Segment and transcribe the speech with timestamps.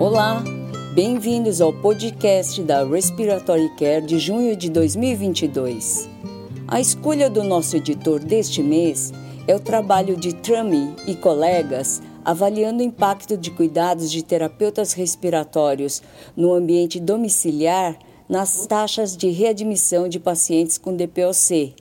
[0.00, 0.42] Olá,
[0.94, 6.08] bem-vindos ao podcast da Respiratory Care de junho de 2022.
[6.66, 9.12] A escolha do nosso editor deste mês
[9.46, 16.02] é o trabalho de Trami e colegas avaliando o impacto de cuidados de terapeutas respiratórios
[16.34, 21.74] no ambiente domiciliar nas taxas de readmissão de pacientes com DPOC.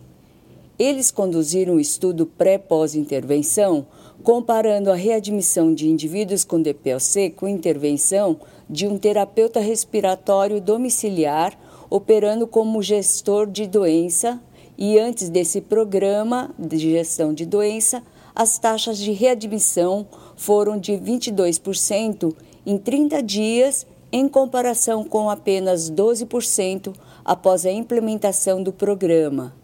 [0.80, 3.86] Eles conduziram um estudo pré-pós-intervenção
[4.24, 11.60] comparando a readmissão de indivíduos com DPOC com intervenção de um terapeuta respiratório domiciliar
[11.90, 14.42] operando como gestor de doença
[14.78, 18.02] e antes desse programa de gestão de doença,
[18.34, 20.08] as taxas de readmissão
[20.38, 22.34] foram de 22%
[22.66, 26.94] em 30 dias, em comparação com apenas 12%
[27.26, 29.59] após a implementação do programa.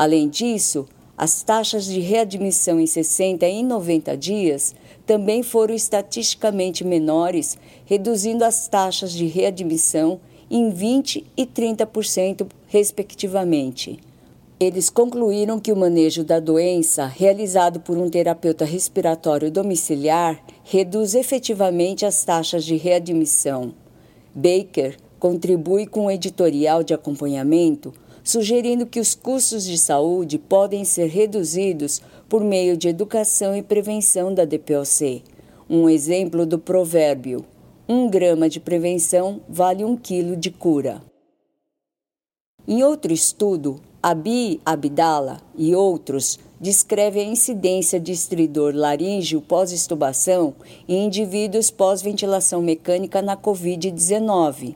[0.00, 7.58] Além disso, as taxas de readmissão em 60 e 90 dias também foram estatisticamente menores,
[7.84, 10.18] reduzindo as taxas de readmissão
[10.50, 14.00] em 20 e 30%, respectivamente.
[14.58, 22.06] Eles concluíram que o manejo da doença, realizado por um terapeuta respiratório domiciliar, reduz efetivamente
[22.06, 23.74] as taxas de readmissão.
[24.34, 27.92] Baker contribui com um editorial de acompanhamento
[28.24, 34.32] sugerindo que os custos de saúde podem ser reduzidos por meio de educação e prevenção
[34.32, 35.22] da DPOC.
[35.68, 37.44] Um exemplo do provérbio:
[37.88, 41.02] um grama de prevenção vale um quilo de cura.
[42.66, 50.54] Em outro estudo, Abi Abdala e outros descrevem a incidência de estridor laríngeo pós-estubação
[50.86, 54.74] em indivíduos pós-ventilação mecânica na Covid-19.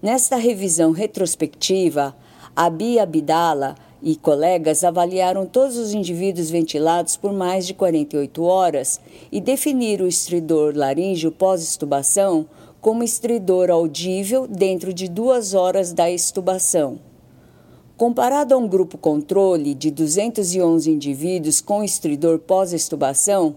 [0.00, 2.14] Nesta revisão retrospectiva,
[2.54, 9.00] Abi Abdala e colegas avaliaram todos os indivíduos ventilados por mais de 48 horas
[9.32, 12.46] e definiram o estridor laríngeo pós-estubação
[12.80, 17.00] como estridor audível dentro de duas horas da estubação.
[17.96, 23.56] Comparado a um grupo controle de 211 indivíduos com estridor pós-estubação,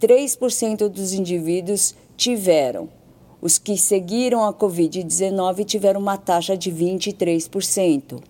[0.00, 2.95] 3% dos indivíduos tiveram.
[3.40, 8.22] Os que seguiram a Covid-19 tiveram uma taxa de 23%.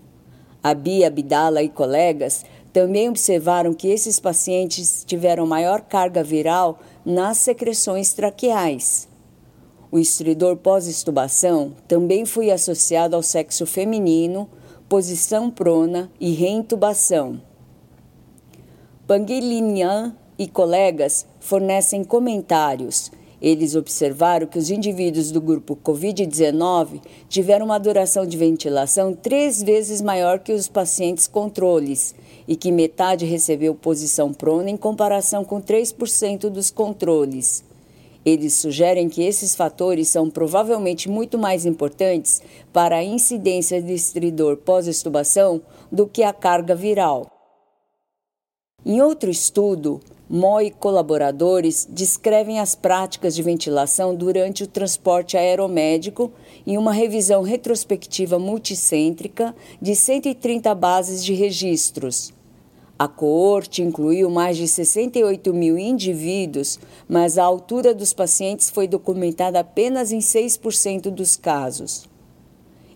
[0.61, 7.37] A Bia Abdala e colegas também observaram que esses pacientes tiveram maior carga viral nas
[7.37, 9.07] secreções traqueais.
[9.89, 14.49] O estridor pós-estubação também foi associado ao sexo feminino,
[14.89, 17.41] posição prona e reintubação.
[19.07, 23.09] Panguilinian e colegas fornecem comentários
[23.41, 30.01] eles observaram que os indivíduos do grupo Covid-19 tiveram uma duração de ventilação três vezes
[30.01, 32.15] maior que os pacientes controles
[32.47, 37.63] e que metade recebeu posição prona em comparação com 3% dos controles.
[38.25, 42.41] Eles sugerem que esses fatores são provavelmente muito mais importantes
[42.73, 45.61] para a incidência de estridor pós-estubação
[45.91, 47.36] do que a carga viral.
[48.89, 49.99] Em outro estudo,
[50.29, 56.31] Mo e colaboradores descrevem as práticas de ventilação durante o transporte aeromédico
[56.65, 62.33] em uma revisão retrospectiva multicêntrica de 130 bases de registros.
[62.97, 69.59] A coorte incluiu mais de 68 mil indivíduos, mas a altura dos pacientes foi documentada
[69.59, 72.07] apenas em 6% dos casos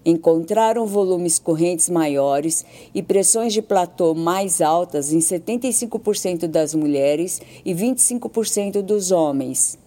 [0.05, 7.73] encontraram volumes correntes maiores e pressões de platô mais altas em 75% das mulheres e
[7.73, 9.77] 25% dos homens.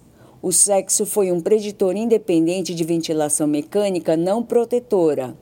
[0.40, 5.36] O sexo foi um preditor independente de ventilação mecânica não protetora.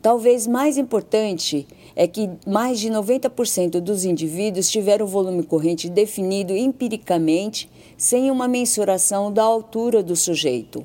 [0.00, 7.70] Talvez mais importante é que mais de 90% dos indivíduos tiveram volume corrente definido empiricamente
[7.96, 10.84] sem uma mensuração da altura do sujeito.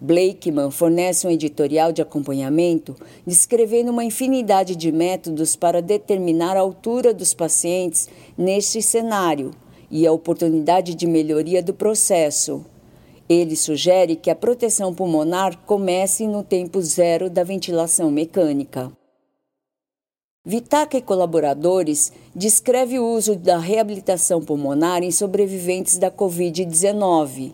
[0.00, 2.94] Blakeman fornece um editorial de acompanhamento
[3.26, 9.52] descrevendo uma infinidade de métodos para determinar a altura dos pacientes neste cenário
[9.90, 12.64] e a oportunidade de melhoria do processo.
[13.28, 18.92] Ele sugere que a proteção pulmonar comece no tempo zero da ventilação mecânica.
[20.44, 27.52] Vitaca e colaboradores descreve o uso da reabilitação pulmonar em sobreviventes da Covid-19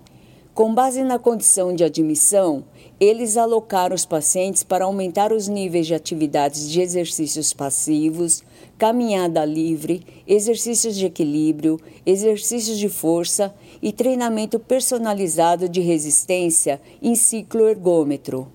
[0.54, 2.64] com base na condição de admissão,
[3.00, 8.43] eles alocaram os pacientes para aumentar os níveis de atividades de exercícios passivos,
[8.76, 17.66] caminhada livre, exercícios de equilíbrio, exercícios de força e treinamento personalizado de resistência em ciclo
[17.66, 18.46] ergômetro.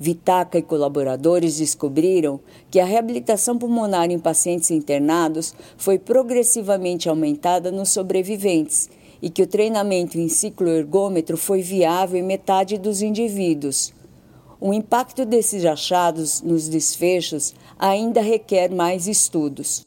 [0.00, 2.40] Vitaca e colaboradores descobriram
[2.72, 8.90] que a reabilitação pulmonar em pacientes internados foi progressivamente aumentada nos sobreviventes
[9.20, 13.92] e que o treinamento em ciclo ergômetro foi viável em metade dos indivíduos.
[14.60, 19.86] O impacto desses achados nos desfechos ainda requer mais estudos.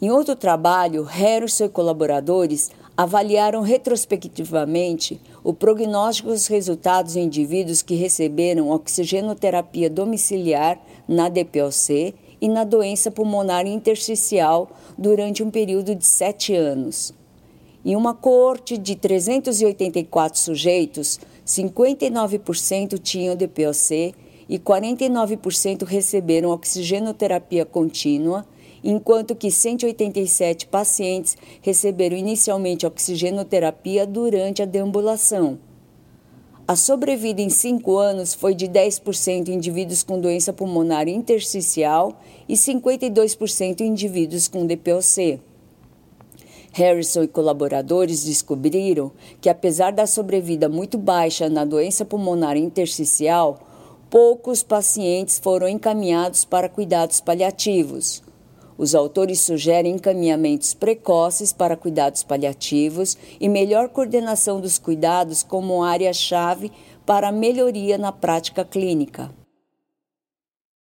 [0.00, 7.94] Em outro trabalho, Harrison e colaboradores avaliaram retrospectivamente o prognóstico dos resultados em indivíduos que
[7.94, 16.54] receberam oxigenoterapia domiciliar na DPOC e na doença pulmonar intersticial durante um período de sete
[16.54, 17.12] anos.
[17.82, 24.14] Em uma coorte de 384 sujeitos, 59% tinham DPOC
[24.48, 28.44] e 49% receberam oxigenoterapia contínua,
[28.84, 35.58] enquanto que 187 pacientes receberam inicialmente oxigenoterapia durante a deambulação.
[36.68, 42.54] A sobrevida em 5 anos foi de 10% em indivíduos com doença pulmonar intersticial e
[42.54, 45.40] 52% em indivíduos com DPOC.
[46.72, 53.58] Harrison e colaboradores descobriram que, apesar da sobrevida muito baixa na doença pulmonar intersticial,
[54.08, 58.22] poucos pacientes foram encaminhados para cuidados paliativos.
[58.78, 66.72] Os autores sugerem encaminhamentos precoces para cuidados paliativos e melhor coordenação dos cuidados como área-chave
[67.04, 69.30] para melhoria na prática clínica.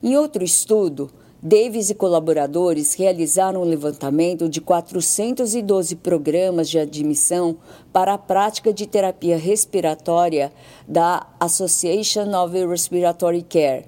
[0.03, 1.11] Em outro estudo,
[1.49, 7.59] Davis e colaboradores realizaram um levantamento de 412 programas de admissão
[7.93, 10.53] para a prática de terapia respiratória
[10.89, 13.85] da Association of Respiratory Care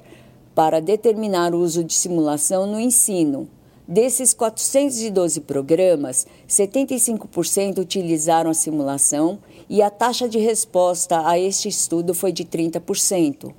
[0.54, 3.48] para determinar o uso de simulação no ensino,
[3.90, 12.12] Desses 412 programas, 75% utilizaram a simulação e a taxa de resposta a este estudo
[12.12, 13.50] foi de 30%.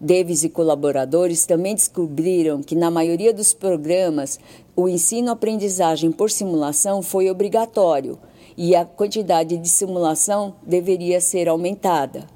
[0.00, 4.38] Davis e colaboradores também descobriram que, na maioria dos programas,
[4.74, 8.18] o ensino-aprendizagem por simulação foi obrigatório
[8.56, 12.26] e a quantidade de simulação deveria ser aumentada.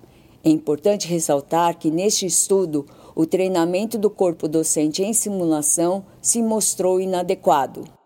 [0.42, 6.98] É importante ressaltar que, neste estudo, o treinamento do corpo docente em simulação se mostrou
[6.98, 7.99] inadequado.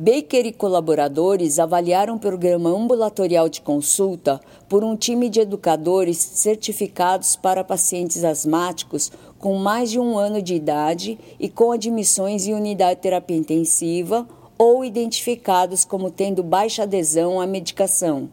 [0.00, 7.34] Baker e colaboradores avaliaram o programa ambulatorial de consulta por um time de educadores certificados
[7.34, 9.10] para pacientes asmáticos
[9.40, 14.24] com mais de um ano de idade e com admissões em unidade de terapia intensiva
[14.56, 18.30] ou identificados como tendo baixa adesão à medicação.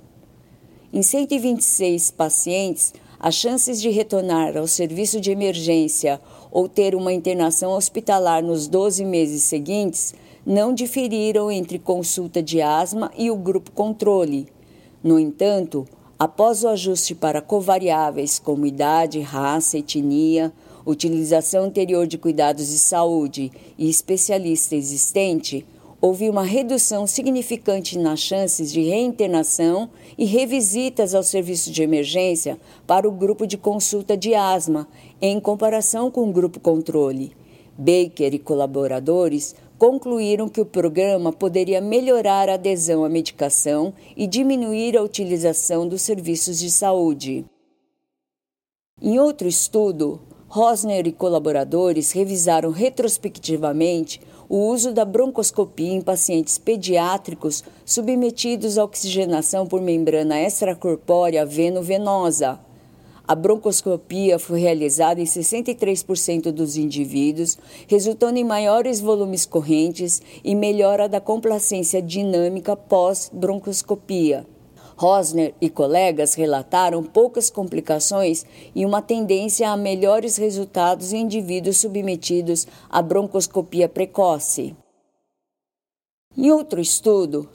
[0.93, 6.21] Em 126 pacientes, as chances de retornar ao serviço de emergência
[6.51, 10.13] ou ter uma internação hospitalar nos 12 meses seguintes
[10.45, 14.47] não diferiram entre consulta de asma e o grupo controle.
[15.03, 15.87] No entanto,
[16.19, 20.53] após o ajuste para covariáveis como idade, raça, etnia,
[20.85, 25.65] utilização anterior de cuidados de saúde e especialista existente,
[25.99, 33.07] houve uma redução significante nas chances de reinternação e revisitas ao serviço de emergência para
[33.07, 34.87] o grupo de consulta de asma,
[35.19, 37.31] em comparação com o grupo controle.
[37.77, 44.97] Baker e colaboradores concluíram que o programa poderia melhorar a adesão à medicação e diminuir
[44.97, 47.45] a utilização dos serviços de saúde.
[48.99, 57.63] Em outro estudo, Rosner e colaboradores revisaram retrospectivamente o uso da broncoscopia em pacientes pediátricos
[57.85, 62.59] submetidos à oxigenação por membrana extracorpórea veno-venosa.
[63.27, 71.09] A broncoscopia foi realizada em 63% dos indivíduos, resultando em maiores volumes correntes e melhora
[71.09, 74.45] da complacência dinâmica pós-broncoscopia.
[74.95, 82.67] Rosner e colegas relataram poucas complicações e uma tendência a melhores resultados em indivíduos submetidos
[82.89, 84.75] à broncoscopia precoce.
[86.37, 87.47] Em outro estudo,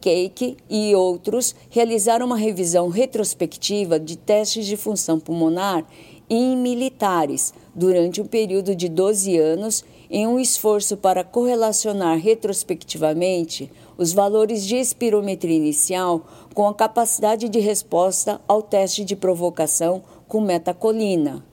[0.00, 5.86] Cake e outros realizaram uma revisão retrospectiva de testes de função pulmonar
[6.28, 14.12] em militares durante um período de 12 anos em um esforço para correlacionar retrospectivamente os
[14.12, 21.44] valores de espirometria inicial com a capacidade de resposta ao teste de provocação com metacolina.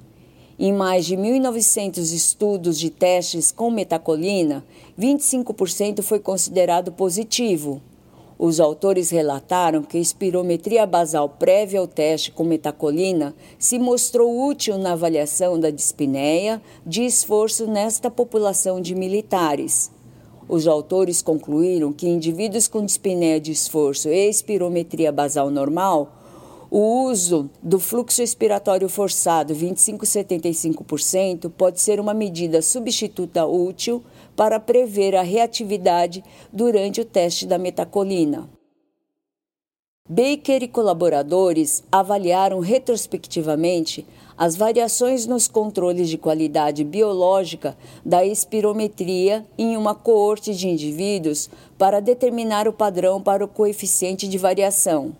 [0.60, 4.64] Em mais de 1.900 estudos de testes com metacolina,
[5.00, 7.82] 25% foi considerado positivo.
[8.38, 14.78] Os autores relataram que a espirometria basal prévia ao teste com metacolina se mostrou útil
[14.78, 19.92] na avaliação da dispneia de esforço nesta população de militares.
[20.48, 26.23] Os autores concluíram que indivíduos com dispneia de esforço e espirometria basal normal,
[26.76, 34.04] o uso do fluxo expiratório forçado 25-75% pode ser uma medida substituta útil
[34.36, 38.50] para prever a reatividade durante o teste da metacolina.
[40.10, 44.04] Baker e colaboradores avaliaram retrospectivamente
[44.36, 52.00] as variações nos controles de qualidade biológica da espirometria em uma coorte de indivíduos para
[52.00, 55.16] determinar o padrão para o coeficiente de variação.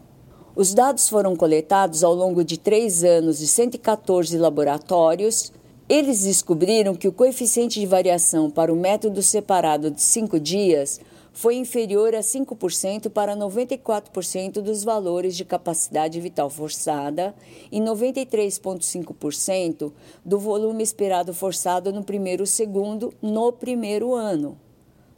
[0.56, 5.52] Os dados foram coletados ao longo de três anos de 114 laboratórios.
[5.90, 11.00] Eles descobriram que o coeficiente de variação para o método separado de cinco dias
[11.34, 17.34] foi inferior a 5% para 94% dos valores de capacidade vital forçada
[17.72, 19.92] e 93,5%
[20.24, 24.56] do volume esperado forçado no primeiro segundo no primeiro ano.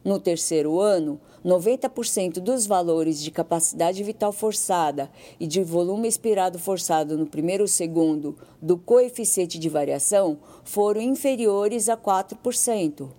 [0.05, 5.09] No terceiro ano, 90% dos valores de capacidade vital forçada
[5.39, 11.97] e de volume expirado forçado no primeiro segundo do coeficiente de variação foram inferiores a
[11.97, 13.09] 4%.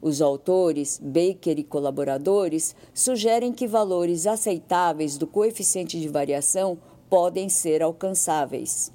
[0.00, 6.78] Os autores, Baker e colaboradores, sugerem que valores aceitáveis do coeficiente de variação
[7.10, 8.92] podem ser alcançáveis.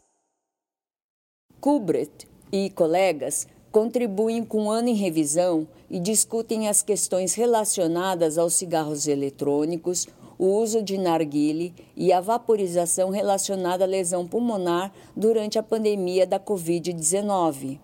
[1.60, 8.54] Kubret e colegas contribuem com o ano em revisão e discutem as questões relacionadas aos
[8.54, 15.64] cigarros eletrônicos, o uso de narguile e a vaporização relacionada à lesão pulmonar durante a
[15.64, 17.80] pandemia da Covid-19.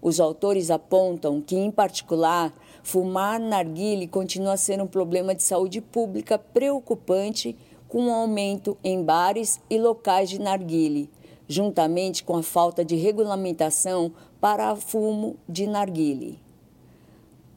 [0.00, 5.80] Os autores apontam que, em particular, fumar narguile continua a ser um problema de saúde
[5.80, 7.56] pública preocupante
[7.88, 11.10] com o um aumento em bares e locais de narguile,
[11.48, 16.38] juntamente com a falta de regulamentação para fumo de narguile.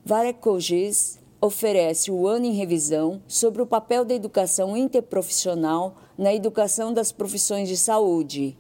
[0.06, 7.12] Varecogis oferece o ano em revisão sobre o papel da educação interprofissional na educação das
[7.12, 8.58] profissões de saúde.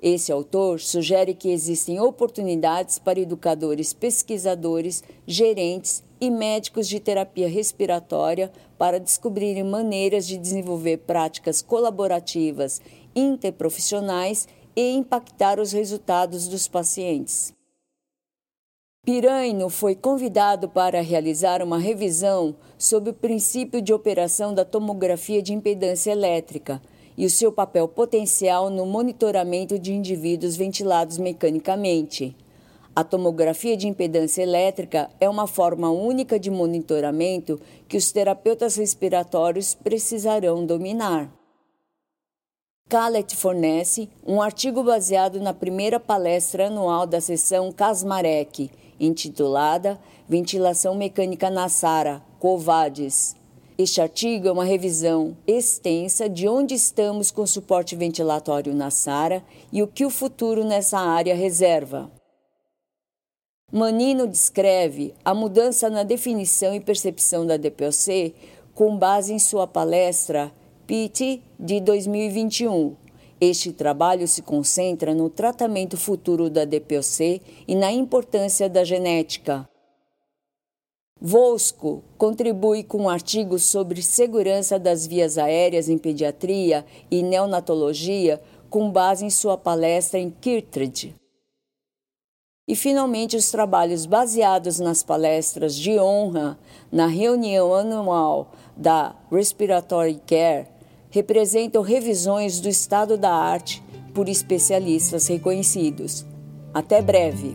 [0.00, 8.52] Esse autor sugere que existem oportunidades para educadores, pesquisadores, gerentes e médicos de terapia respiratória
[8.76, 12.80] para descobrirem maneiras de desenvolver práticas colaborativas
[13.14, 17.54] interprofissionais e impactar os resultados dos pacientes.
[19.04, 25.52] Piraino foi convidado para realizar uma revisão sobre o princípio de operação da tomografia de
[25.52, 26.80] impedância elétrica
[27.16, 32.36] e o seu papel potencial no monitoramento de indivíduos ventilados mecanicamente.
[32.94, 39.74] A tomografia de impedância elétrica é uma forma única de monitoramento que os terapeutas respiratórios
[39.74, 41.41] precisarão dominar.
[42.92, 48.70] Callet fornece um artigo baseado na primeira palestra anual da sessão Casmarec,
[49.00, 53.34] intitulada Ventilação Mecânica na SARA, COVADES.
[53.78, 59.82] Este artigo é uma revisão extensa de onde estamos com suporte ventilatório na SARA e
[59.82, 62.10] o que o futuro nessa área reserva.
[63.72, 68.34] Manino descreve a mudança na definição e percepção da DPOC
[68.74, 70.52] com base em sua palestra
[71.58, 72.94] De 2021.
[73.40, 79.66] Este trabalho se concentra no tratamento futuro da DPOC e na importância da genética.
[81.18, 88.90] Vosco contribui com um artigo sobre segurança das vias aéreas em pediatria e neonatologia com
[88.90, 91.14] base em sua palestra em Kirtridge.
[92.68, 96.58] E, finalmente, os trabalhos baseados nas palestras de honra
[96.92, 100.71] na reunião anual da Respiratory Care
[101.12, 103.80] representam revisões do estado da arte
[104.14, 106.24] por especialistas reconhecidos.
[106.72, 107.54] Até breve!